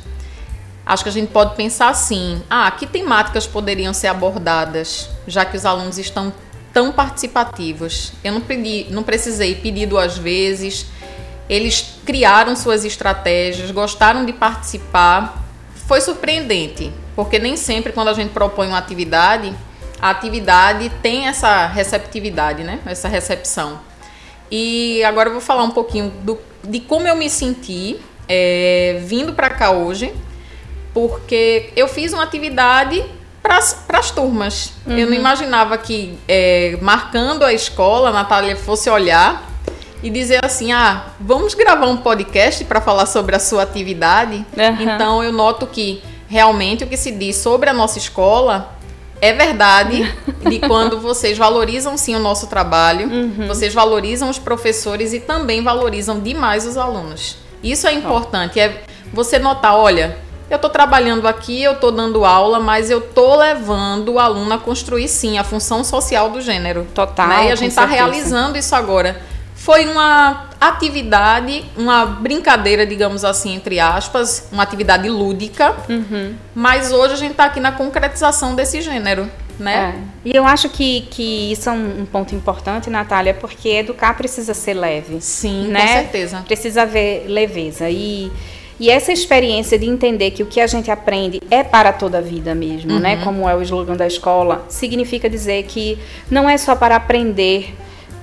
Acho 0.85 1.03
que 1.03 1.09
a 1.09 1.13
gente 1.13 1.31
pode 1.31 1.55
pensar 1.55 1.89
assim: 1.89 2.41
ah, 2.49 2.69
que 2.71 2.87
temáticas 2.87 3.45
poderiam 3.45 3.93
ser 3.93 4.07
abordadas, 4.07 5.09
já 5.27 5.43
que 5.45 5.57
os 5.57 5.65
alunos 5.65 5.97
estão 5.97 6.33
tão 6.73 6.91
participativos. 6.91 8.13
Eu 8.23 8.33
não, 8.33 8.41
pedi, 8.41 8.87
não 8.89 9.03
precisei 9.03 9.55
pedir 9.55 9.85
duas 9.85 10.17
vezes. 10.17 10.87
Eles 11.49 11.99
criaram 12.05 12.55
suas 12.55 12.83
estratégias, 12.83 13.69
gostaram 13.71 14.25
de 14.25 14.33
participar. 14.33 15.42
Foi 15.87 16.01
surpreendente, 16.01 16.91
porque 17.15 17.39
nem 17.39 17.55
sempre 17.57 17.91
quando 17.91 18.07
a 18.07 18.13
gente 18.13 18.31
propõe 18.31 18.67
uma 18.67 18.77
atividade, 18.77 19.53
a 20.01 20.09
atividade 20.09 20.91
tem 21.01 21.27
essa 21.27 21.65
receptividade, 21.67 22.63
né? 22.63 22.79
Essa 22.85 23.07
recepção. 23.07 23.79
E 24.51 25.03
agora 25.03 25.29
eu 25.29 25.33
vou 25.33 25.41
falar 25.41 25.63
um 25.63 25.71
pouquinho 25.71 26.09
do, 26.23 26.37
de 26.63 26.79
como 26.79 27.07
eu 27.07 27.15
me 27.15 27.29
senti 27.29 27.99
é, 28.27 29.01
vindo 29.05 29.33
para 29.33 29.49
cá 29.49 29.71
hoje, 29.71 30.13
porque 30.93 31.71
eu 31.75 31.87
fiz 31.87 32.13
uma 32.13 32.23
atividade 32.23 33.03
para 33.41 33.57
as 33.57 34.11
turmas. 34.11 34.73
Uhum. 34.85 34.97
Eu 34.97 35.05
não 35.05 35.13
uhum. 35.13 35.19
imaginava 35.19 35.77
que, 35.77 36.17
é, 36.27 36.77
marcando 36.81 37.43
a 37.43 37.53
escola, 37.53 38.09
a 38.09 38.11
Natália 38.11 38.55
fosse 38.55 38.89
olhar 38.89 39.52
e 40.03 40.09
dizer 40.09 40.43
assim: 40.43 40.71
ah, 40.71 41.05
vamos 41.19 41.53
gravar 41.55 41.87
um 41.87 41.97
podcast 41.97 42.63
para 42.65 42.81
falar 42.81 43.05
sobre 43.05 43.35
a 43.35 43.39
sua 43.39 43.63
atividade. 43.63 44.45
Uhum. 44.55 44.81
Então 44.81 45.23
eu 45.23 45.31
noto 45.31 45.65
que 45.65 46.03
realmente 46.27 46.83
o 46.83 46.87
que 46.87 46.97
se 46.97 47.11
diz 47.11 47.37
sobre 47.37 47.69
a 47.69 47.73
nossa 47.73 47.97
escola 47.97 48.75
é 49.21 49.31
verdade 49.31 50.13
de 50.49 50.59
quando 50.59 50.99
vocês 50.99 51.37
valorizam 51.37 51.95
sim 51.95 52.13
o 52.13 52.19
nosso 52.19 52.47
trabalho, 52.47 53.07
uhum. 53.07 53.47
vocês 53.47 53.73
valorizam 53.73 54.29
os 54.29 54.37
professores 54.37 55.13
e 55.13 55.21
também 55.21 55.63
valorizam 55.63 56.19
demais 56.19 56.67
os 56.67 56.75
alunos. 56.75 57.37
Isso 57.63 57.87
é 57.87 57.93
importante, 57.93 58.59
é 58.59 58.83
você 59.13 59.39
notar, 59.39 59.77
olha, 59.77 60.17
eu 60.49 60.57
estou 60.57 60.69
trabalhando 60.69 61.27
aqui, 61.27 61.63
eu 61.63 61.71
estou 61.71 61.91
dando 61.91 62.25
aula, 62.25 62.59
mas 62.59 62.89
eu 62.89 62.99
estou 62.99 63.37
levando 63.37 64.13
o 64.13 64.19
aluno 64.19 64.53
a 64.53 64.57
construir 64.57 65.07
sim 65.07 65.37
a 65.37 65.43
função 65.43 65.83
social 65.83 66.29
do 66.29 66.41
gênero. 66.41 66.85
Total. 66.93 67.27
Né? 67.27 67.47
E 67.47 67.51
a 67.51 67.55
gente 67.55 67.69
está 67.69 67.85
realizando 67.85 68.57
isso 68.57 68.75
agora. 68.75 69.21
Foi 69.63 69.85
uma 69.85 70.49
atividade, 70.59 71.63
uma 71.77 72.05
brincadeira, 72.05 72.85
digamos 72.85 73.23
assim, 73.23 73.55
entre 73.55 73.79
aspas, 73.79 74.49
uma 74.51 74.61
atividade 74.61 75.07
lúdica, 75.07 75.73
uhum. 75.87 76.33
mas 76.53 76.91
hoje 76.91 77.13
a 77.13 77.15
gente 77.15 77.31
está 77.31 77.45
aqui 77.45 77.61
na 77.61 77.71
concretização 77.71 78.55
desse 78.55 78.81
gênero. 78.81 79.31
Né? 79.57 79.95
É. 79.95 80.29
E 80.29 80.35
eu 80.35 80.45
acho 80.45 80.67
que, 80.67 81.07
que 81.09 81.53
isso 81.53 81.69
é 81.69 81.71
um, 81.71 82.05
ponto 82.05 82.35
importante, 82.35 82.89
Natália, 82.89 83.33
porque 83.33 83.69
educar 83.69 84.17
precisa 84.17 84.53
ser 84.53 84.73
leve. 84.73 85.21
Sim, 85.21 85.69
né? 85.69 85.79
com 85.79 85.93
certeza. 85.93 86.43
Precisa 86.45 86.81
haver 86.81 87.25
leveza. 87.29 87.89
E 87.89 88.29
e 88.77 88.89
essa 88.89 89.13
experiência 89.13 89.79
de 89.79 89.85
entender 89.85 90.31
que 90.31 90.43
o 90.43 90.45
que 90.45 90.59
a 90.59 90.67
gente 90.67 90.91
aprende 90.91 91.39
é 91.49 91.63
para 91.63 91.93
toda 91.93 92.17
a 92.17 92.21
vida 92.21 92.53
mesmo, 92.53 92.99
né? 92.99 93.13
uhum. 93.13 93.19
né? 93.19 93.23
Como 93.23 93.47
é 93.47 93.55
o 93.55 93.61
slogan 93.61 93.95
da 93.95 94.07
escola, 94.07 94.65
significa 94.67 95.29
dizer 95.29 95.63
que 95.63 95.97
não 96.29 96.49
é 96.49 96.57
só 96.57 96.75
para 96.75 96.97
aprender 96.97 97.73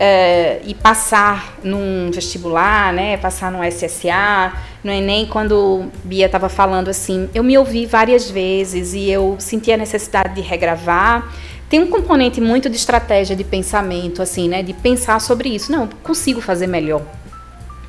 é, 0.02 0.62
e 0.64 0.72
passar 0.72 1.58
num 1.62 2.10
vestibular, 2.10 2.90
né? 2.90 3.18
Passar 3.18 3.52
no 3.52 3.62
SSA, 3.62 4.54
no 4.82 4.90
Enem, 4.90 5.26
quando 5.26 5.90
Bia 6.02 6.24
estava 6.24 6.48
falando 6.48 6.88
assim, 6.88 7.28
eu 7.34 7.44
me 7.44 7.58
ouvi 7.58 7.84
várias 7.84 8.30
vezes 8.30 8.94
e 8.94 9.10
eu 9.10 9.36
senti 9.38 9.70
a 9.70 9.76
necessidade 9.76 10.34
de 10.34 10.40
regravar. 10.40 11.30
Tem 11.68 11.80
um 11.80 11.88
componente 11.88 12.40
muito 12.40 12.70
de 12.70 12.76
estratégia 12.76 13.36
de 13.36 13.44
pensamento, 13.44 14.22
assim, 14.22 14.48
né? 14.48 14.62
De 14.62 14.72
pensar 14.72 15.20
sobre 15.20 15.50
isso. 15.50 15.70
Não, 15.70 15.86
consigo 16.02 16.40
fazer 16.40 16.66
melhor. 16.66 17.02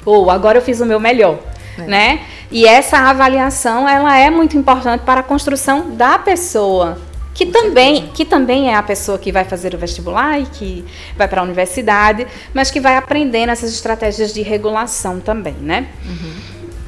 Ou 0.06 0.30
agora 0.30 0.58
eu 0.58 0.62
fiz 0.62 0.82
o 0.82 0.86
meu 0.86 1.00
melhor 1.00 1.39
é. 1.77 1.84
né? 1.84 2.20
E 2.51 2.65
essa 2.65 2.98
avaliação 2.98 3.88
ela 3.88 4.18
é 4.18 4.30
muito 4.30 4.58
importante 4.58 5.01
para 5.01 5.22
a 5.22 5.24
construção 5.24 5.91
da 5.91 6.20
pessoa, 6.20 6.98
que 7.34 7.46
também, 7.46 8.08
que 8.08 8.26
também 8.26 8.70
é 8.70 8.76
a 8.76 8.84
pessoa 8.84 9.18
que 9.18 9.32
vai 9.32 9.44
fazer 9.44 9.74
o 9.74 9.78
vestibular 9.78 10.40
e 10.40 10.46
que 10.46 10.86
vai 11.16 11.28
para 11.28 11.42
a 11.42 11.44
universidade, 11.44 12.28
mas 12.54 12.70
que 12.70 12.80
vai 12.80 12.98
aprendendo 12.98 13.52
essas 13.52 13.72
estratégias 13.72 14.34
de 14.34 14.42
regulação 14.42 15.20
também, 15.20 15.56
né? 15.56 15.88
Uhum. 16.06 16.34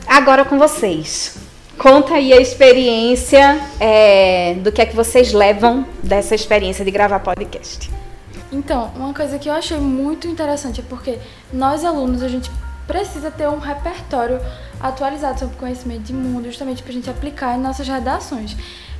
Agora 0.08 0.44
com 0.44 0.58
vocês. 0.58 1.38
Conta 1.78 2.16
aí 2.16 2.32
a 2.32 2.40
experiência 2.40 3.60
é, 3.80 4.54
do 4.56 4.72
que 4.72 4.82
é 4.82 4.86
que 4.86 4.96
vocês 4.96 5.34
levam 5.34 5.86
dessa 6.04 6.36
experiência 6.36 6.86
de 6.86 6.92
gravar 6.92 7.20
podcast. 7.20 7.90
Então, 8.52 8.92
uma 8.96 9.14
coisa 9.14 9.40
que 9.40 9.50
eu 9.50 9.54
achei 9.54 9.80
muito 9.80 10.28
interessante 10.28 10.82
é 10.82 10.84
porque 10.88 11.18
nós 11.52 11.84
alunos 11.84 12.22
a 12.22 12.28
gente 12.28 12.52
precisa 12.88 13.32
ter 13.32 13.48
um 13.48 13.60
repertório 13.60 14.40
atualizado 14.80 15.40
sobre 15.40 15.56
conhecimento 15.56 16.04
de 16.04 16.13
mundo, 16.13 16.46
justamente 16.46 16.84
para 16.84 16.92
a 16.92 16.94
gente 16.94 17.10
aplicar 17.10 17.56
em 17.56 17.62
nossas 17.62 17.88
redações. 17.88 18.56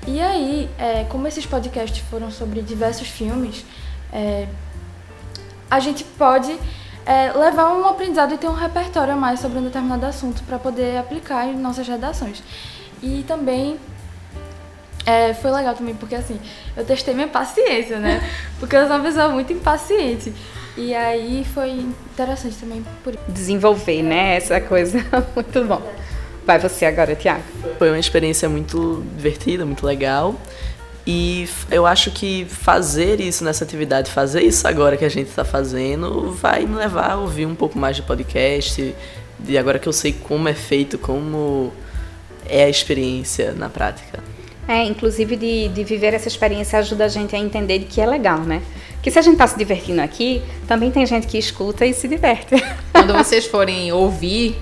E 0.08 0.20
aí, 0.20 0.70
é, 0.78 1.06
como 1.06 1.28
esses 1.28 1.46
podcasts 1.46 2.04
foram 2.10 2.32
sobre 2.32 2.62
diversos 2.62 3.08
filmes, 3.08 3.66
é, 4.12 4.48
a 5.70 5.80
gente 5.80 6.04
pode 6.04 6.58
é, 7.06 7.32
levar 7.34 7.74
um 7.74 7.86
aprendizado 7.86 8.34
e 8.34 8.38
ter 8.38 8.48
um 8.48 8.54
repertório 8.54 9.14
a 9.14 9.16
mais 9.16 9.40
sobre 9.40 9.60
um 9.60 9.64
determinado 9.64 10.06
assunto 10.06 10.44
para 10.44 10.60
poder 10.60 10.98
aplicar 10.98 11.48
em 11.48 11.58
nossas 11.58 11.88
redações. 11.88 12.44
E 13.02 13.24
também 13.28 13.80
é, 15.06 15.34
foi 15.34 15.52
legal 15.52 15.74
também, 15.76 15.96
porque 15.96 16.16
assim, 16.16 16.40
eu 16.76 16.86
testei 16.86 17.14
minha 17.14 17.28
paciência, 17.28 18.00
né? 18.00 18.22
Porque 18.60 18.76
eu 18.76 18.88
sou 18.88 18.96
uma 18.96 19.04
pessoa 19.04 19.30
muito 19.30 19.52
impaciente. 19.52 20.34
E 20.76 20.94
aí 20.94 21.46
foi 21.54 21.70
interessante 21.72 22.56
também 22.58 22.84
por 23.04 23.16
Desenvolver, 23.28 24.02
né? 24.02 24.36
Essa 24.36 24.60
coisa. 24.60 24.98
muito 25.36 25.64
bom. 25.66 25.82
Vai 26.46 26.60
você 26.60 26.86
agora, 26.86 27.16
Tiago. 27.16 27.44
Foi 27.78 27.90
uma 27.90 28.00
experiência 28.00 28.50
muito 28.50 29.04
divertida, 29.16 29.66
muito 29.66 29.86
legal. 29.86 30.36
E 31.06 31.48
eu 31.70 31.86
acho 31.86 32.12
que 32.12 32.46
fazer 32.46 33.20
isso 33.20 33.44
nessa 33.44 33.64
atividade, 33.64 34.10
fazer 34.10 34.42
isso 34.42 34.68
agora 34.68 34.96
que 34.96 35.04
a 35.04 35.10
gente 35.10 35.28
está 35.28 35.44
fazendo, 35.44 36.32
vai 36.32 36.66
me 36.66 36.76
levar 36.76 37.12
a 37.12 37.18
ouvir 37.18 37.46
um 37.46 37.56
pouco 37.56 37.78
mais 37.78 37.96
de 37.96 38.02
podcast. 38.02 38.96
E 39.48 39.58
agora 39.58 39.80
que 39.80 39.88
eu 39.88 39.94
sei 39.94 40.14
como 40.14 40.48
é 40.48 40.54
feito, 40.54 40.98
como 40.98 41.72
é 42.48 42.64
a 42.64 42.70
experiência 42.70 43.54
na 43.54 43.70
prática. 43.70 44.24
É, 44.68 44.84
inclusive 44.86 45.36
de, 45.36 45.68
de 45.68 45.84
viver 45.84 46.14
essa 46.14 46.30
experiência 46.30 46.80
ajuda 46.80 47.06
a 47.06 47.10
gente 47.10 47.36
a 47.36 47.40
entender 47.40 47.80
que 47.80 48.00
é 48.00 48.06
legal, 48.06 48.40
né? 48.40 48.62
Que 49.04 49.12
se 49.12 49.20
a 49.20 49.22
gente 49.22 49.34
está 49.34 49.46
se 49.46 49.58
divertindo 49.58 50.02
aqui, 50.02 50.42
também 50.66 50.90
tem 50.90 51.06
gente 51.06 51.28
que 51.28 51.38
escuta 51.38 51.86
e 51.86 51.94
se 51.94 52.08
diverte. 52.08 52.56
Quando 52.94 53.14
vocês 53.14 53.46
forem 53.46 53.92
ouvir 53.92 54.58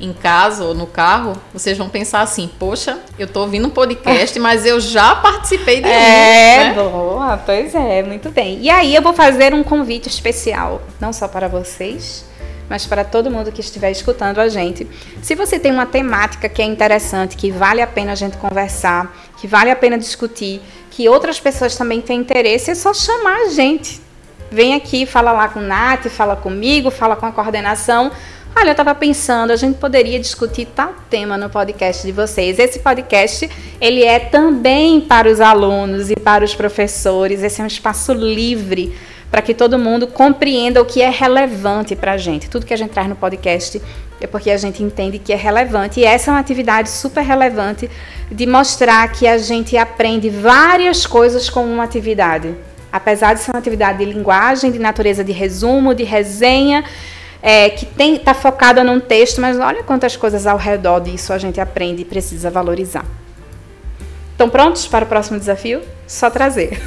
em 0.00 0.14
casa 0.14 0.64
ou 0.64 0.74
no 0.74 0.86
carro, 0.86 1.34
vocês 1.52 1.76
vão 1.76 1.90
pensar 1.90 2.22
assim: 2.22 2.50
poxa, 2.58 2.98
eu 3.18 3.26
estou 3.26 3.42
ouvindo 3.42 3.68
um 3.68 3.70
podcast, 3.70 4.36
mas 4.40 4.64
eu 4.64 4.80
já 4.80 5.14
participei 5.14 5.82
de 5.82 5.88
É, 5.88 6.70
né? 6.70 6.74
boa, 6.74 7.36
pois 7.36 7.74
é, 7.74 8.02
muito 8.02 8.30
bem. 8.30 8.58
E 8.62 8.70
aí 8.70 8.94
eu 8.94 9.02
vou 9.02 9.12
fazer 9.12 9.52
um 9.52 9.62
convite 9.62 10.08
especial, 10.08 10.80
não 10.98 11.12
só 11.12 11.28
para 11.28 11.46
vocês, 11.46 12.24
mas 12.70 12.86
para 12.86 13.04
todo 13.04 13.30
mundo 13.30 13.52
que 13.52 13.60
estiver 13.60 13.90
escutando 13.90 14.40
a 14.40 14.48
gente. 14.48 14.88
Se 15.20 15.34
você 15.34 15.58
tem 15.58 15.70
uma 15.70 15.84
temática 15.84 16.48
que 16.48 16.62
é 16.62 16.64
interessante, 16.64 17.36
que 17.36 17.50
vale 17.50 17.82
a 17.82 17.86
pena 17.86 18.12
a 18.12 18.14
gente 18.14 18.38
conversar, 18.38 19.14
que 19.36 19.46
vale 19.46 19.70
a 19.70 19.76
pena 19.76 19.98
discutir, 19.98 20.62
que 20.92 21.08
outras 21.08 21.40
pessoas 21.40 21.74
também 21.74 22.02
têm 22.02 22.20
interesse, 22.20 22.70
é 22.70 22.74
só 22.74 22.92
chamar 22.92 23.46
a 23.46 23.48
gente. 23.48 24.00
Vem 24.50 24.74
aqui, 24.74 25.06
fala 25.06 25.32
lá 25.32 25.48
com 25.48 25.58
o 25.58 25.62
Nath, 25.62 26.06
fala 26.08 26.36
comigo, 26.36 26.90
fala 26.90 27.16
com 27.16 27.24
a 27.24 27.32
coordenação. 27.32 28.12
Olha, 28.54 28.68
eu 28.68 28.72
estava 28.72 28.94
pensando, 28.94 29.50
a 29.50 29.56
gente 29.56 29.78
poderia 29.78 30.20
discutir 30.20 30.66
tal 30.66 30.92
tema 31.08 31.38
no 31.38 31.48
podcast 31.48 32.06
de 32.06 32.12
vocês. 32.12 32.58
Esse 32.58 32.80
podcast, 32.80 33.48
ele 33.80 34.04
é 34.04 34.18
também 34.18 35.00
para 35.00 35.30
os 35.30 35.40
alunos 35.40 36.10
e 36.10 36.14
para 36.14 36.44
os 36.44 36.54
professores. 36.54 37.42
Esse 37.42 37.62
é 37.62 37.64
um 37.64 37.68
espaço 37.68 38.12
livre 38.12 38.94
para 39.32 39.40
que 39.40 39.54
todo 39.54 39.78
mundo 39.78 40.06
compreenda 40.06 40.82
o 40.82 40.84
que 40.84 41.00
é 41.00 41.08
relevante 41.08 41.96
para 41.96 42.12
a 42.12 42.16
gente. 42.18 42.50
Tudo 42.50 42.66
que 42.66 42.74
a 42.74 42.76
gente 42.76 42.90
traz 42.90 43.08
no 43.08 43.16
podcast 43.16 43.80
é 44.20 44.26
porque 44.26 44.50
a 44.50 44.58
gente 44.58 44.82
entende 44.82 45.18
que 45.18 45.32
é 45.32 45.36
relevante. 45.36 46.00
E 46.00 46.04
essa 46.04 46.30
é 46.30 46.34
uma 46.34 46.38
atividade 46.38 46.90
super 46.90 47.24
relevante 47.24 47.90
de 48.30 48.46
mostrar 48.46 49.10
que 49.10 49.26
a 49.26 49.38
gente 49.38 49.74
aprende 49.74 50.28
várias 50.28 51.06
coisas 51.06 51.48
com 51.48 51.64
uma 51.64 51.82
atividade. 51.82 52.54
Apesar 52.92 53.32
de 53.32 53.40
ser 53.40 53.52
uma 53.52 53.58
atividade 53.58 54.04
de 54.04 54.04
linguagem, 54.04 54.70
de 54.70 54.78
natureza 54.78 55.24
de 55.24 55.32
resumo, 55.32 55.94
de 55.94 56.04
resenha, 56.04 56.84
é, 57.40 57.70
que 57.70 57.88
está 58.02 58.34
focada 58.34 58.84
num 58.84 59.00
texto, 59.00 59.40
mas 59.40 59.58
olha 59.58 59.82
quantas 59.82 60.14
coisas 60.14 60.46
ao 60.46 60.58
redor 60.58 61.00
disso 61.00 61.32
a 61.32 61.38
gente 61.38 61.58
aprende 61.58 62.02
e 62.02 62.04
precisa 62.04 62.50
valorizar. 62.50 63.21
Estão 64.42 64.50
prontos 64.50 64.88
para 64.88 65.04
o 65.04 65.08
próximo 65.08 65.38
desafio? 65.38 65.82
Só 66.04 66.28
trazer. 66.28 66.82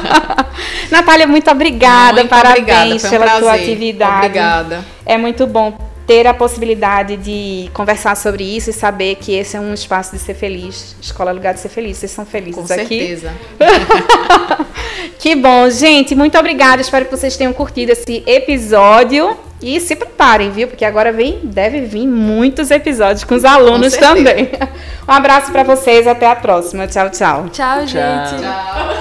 Natália, 0.90 1.26
muito 1.26 1.50
obrigada. 1.50 2.20
Muito 2.20 2.30
parabéns 2.30 3.04
obrigada, 3.04 3.10
pela 3.10 3.36
um 3.36 3.40
tua 3.40 3.54
atividade. 3.54 4.26
Obrigada. 4.26 4.84
É 5.04 5.18
muito 5.18 5.46
bom 5.46 5.78
ter 6.06 6.26
a 6.26 6.32
possibilidade 6.32 7.18
de 7.18 7.68
conversar 7.74 8.16
sobre 8.16 8.44
isso 8.44 8.70
e 8.70 8.72
saber 8.72 9.16
que 9.16 9.34
esse 9.34 9.58
é 9.58 9.60
um 9.60 9.74
espaço 9.74 10.12
de 10.12 10.18
ser 10.22 10.32
feliz. 10.32 10.96
Escola 11.02 11.32
é 11.32 11.34
lugar 11.34 11.52
de 11.52 11.60
ser 11.60 11.68
feliz. 11.68 11.98
Vocês 11.98 12.12
são 12.12 12.24
felizes 12.24 12.54
Com 12.54 12.62
aqui? 12.62 12.70
Com 12.70 12.86
certeza. 12.86 13.34
que 15.20 15.36
bom, 15.36 15.68
gente. 15.68 16.14
Muito 16.14 16.38
obrigada. 16.38 16.80
Espero 16.80 17.04
que 17.04 17.10
vocês 17.10 17.36
tenham 17.36 17.52
curtido 17.52 17.92
esse 17.92 18.22
episódio. 18.26 19.36
E 19.64 19.80
se 19.80 19.96
preparem, 19.96 20.50
viu? 20.50 20.68
Porque 20.68 20.84
agora 20.84 21.10
vem, 21.10 21.40
deve 21.42 21.80
vir 21.80 22.06
muitos 22.06 22.70
episódios 22.70 23.24
com 23.24 23.34
os 23.34 23.46
alunos 23.46 23.94
com 23.94 24.00
também. 24.00 24.50
Um 25.08 25.12
abraço 25.12 25.52
para 25.52 25.62
vocês. 25.62 26.06
Até 26.06 26.26
a 26.26 26.36
próxima. 26.36 26.86
Tchau, 26.86 27.10
tchau. 27.10 27.48
Tchau, 27.50 27.86
gente. 27.86 28.40
Tchau. 28.40 28.93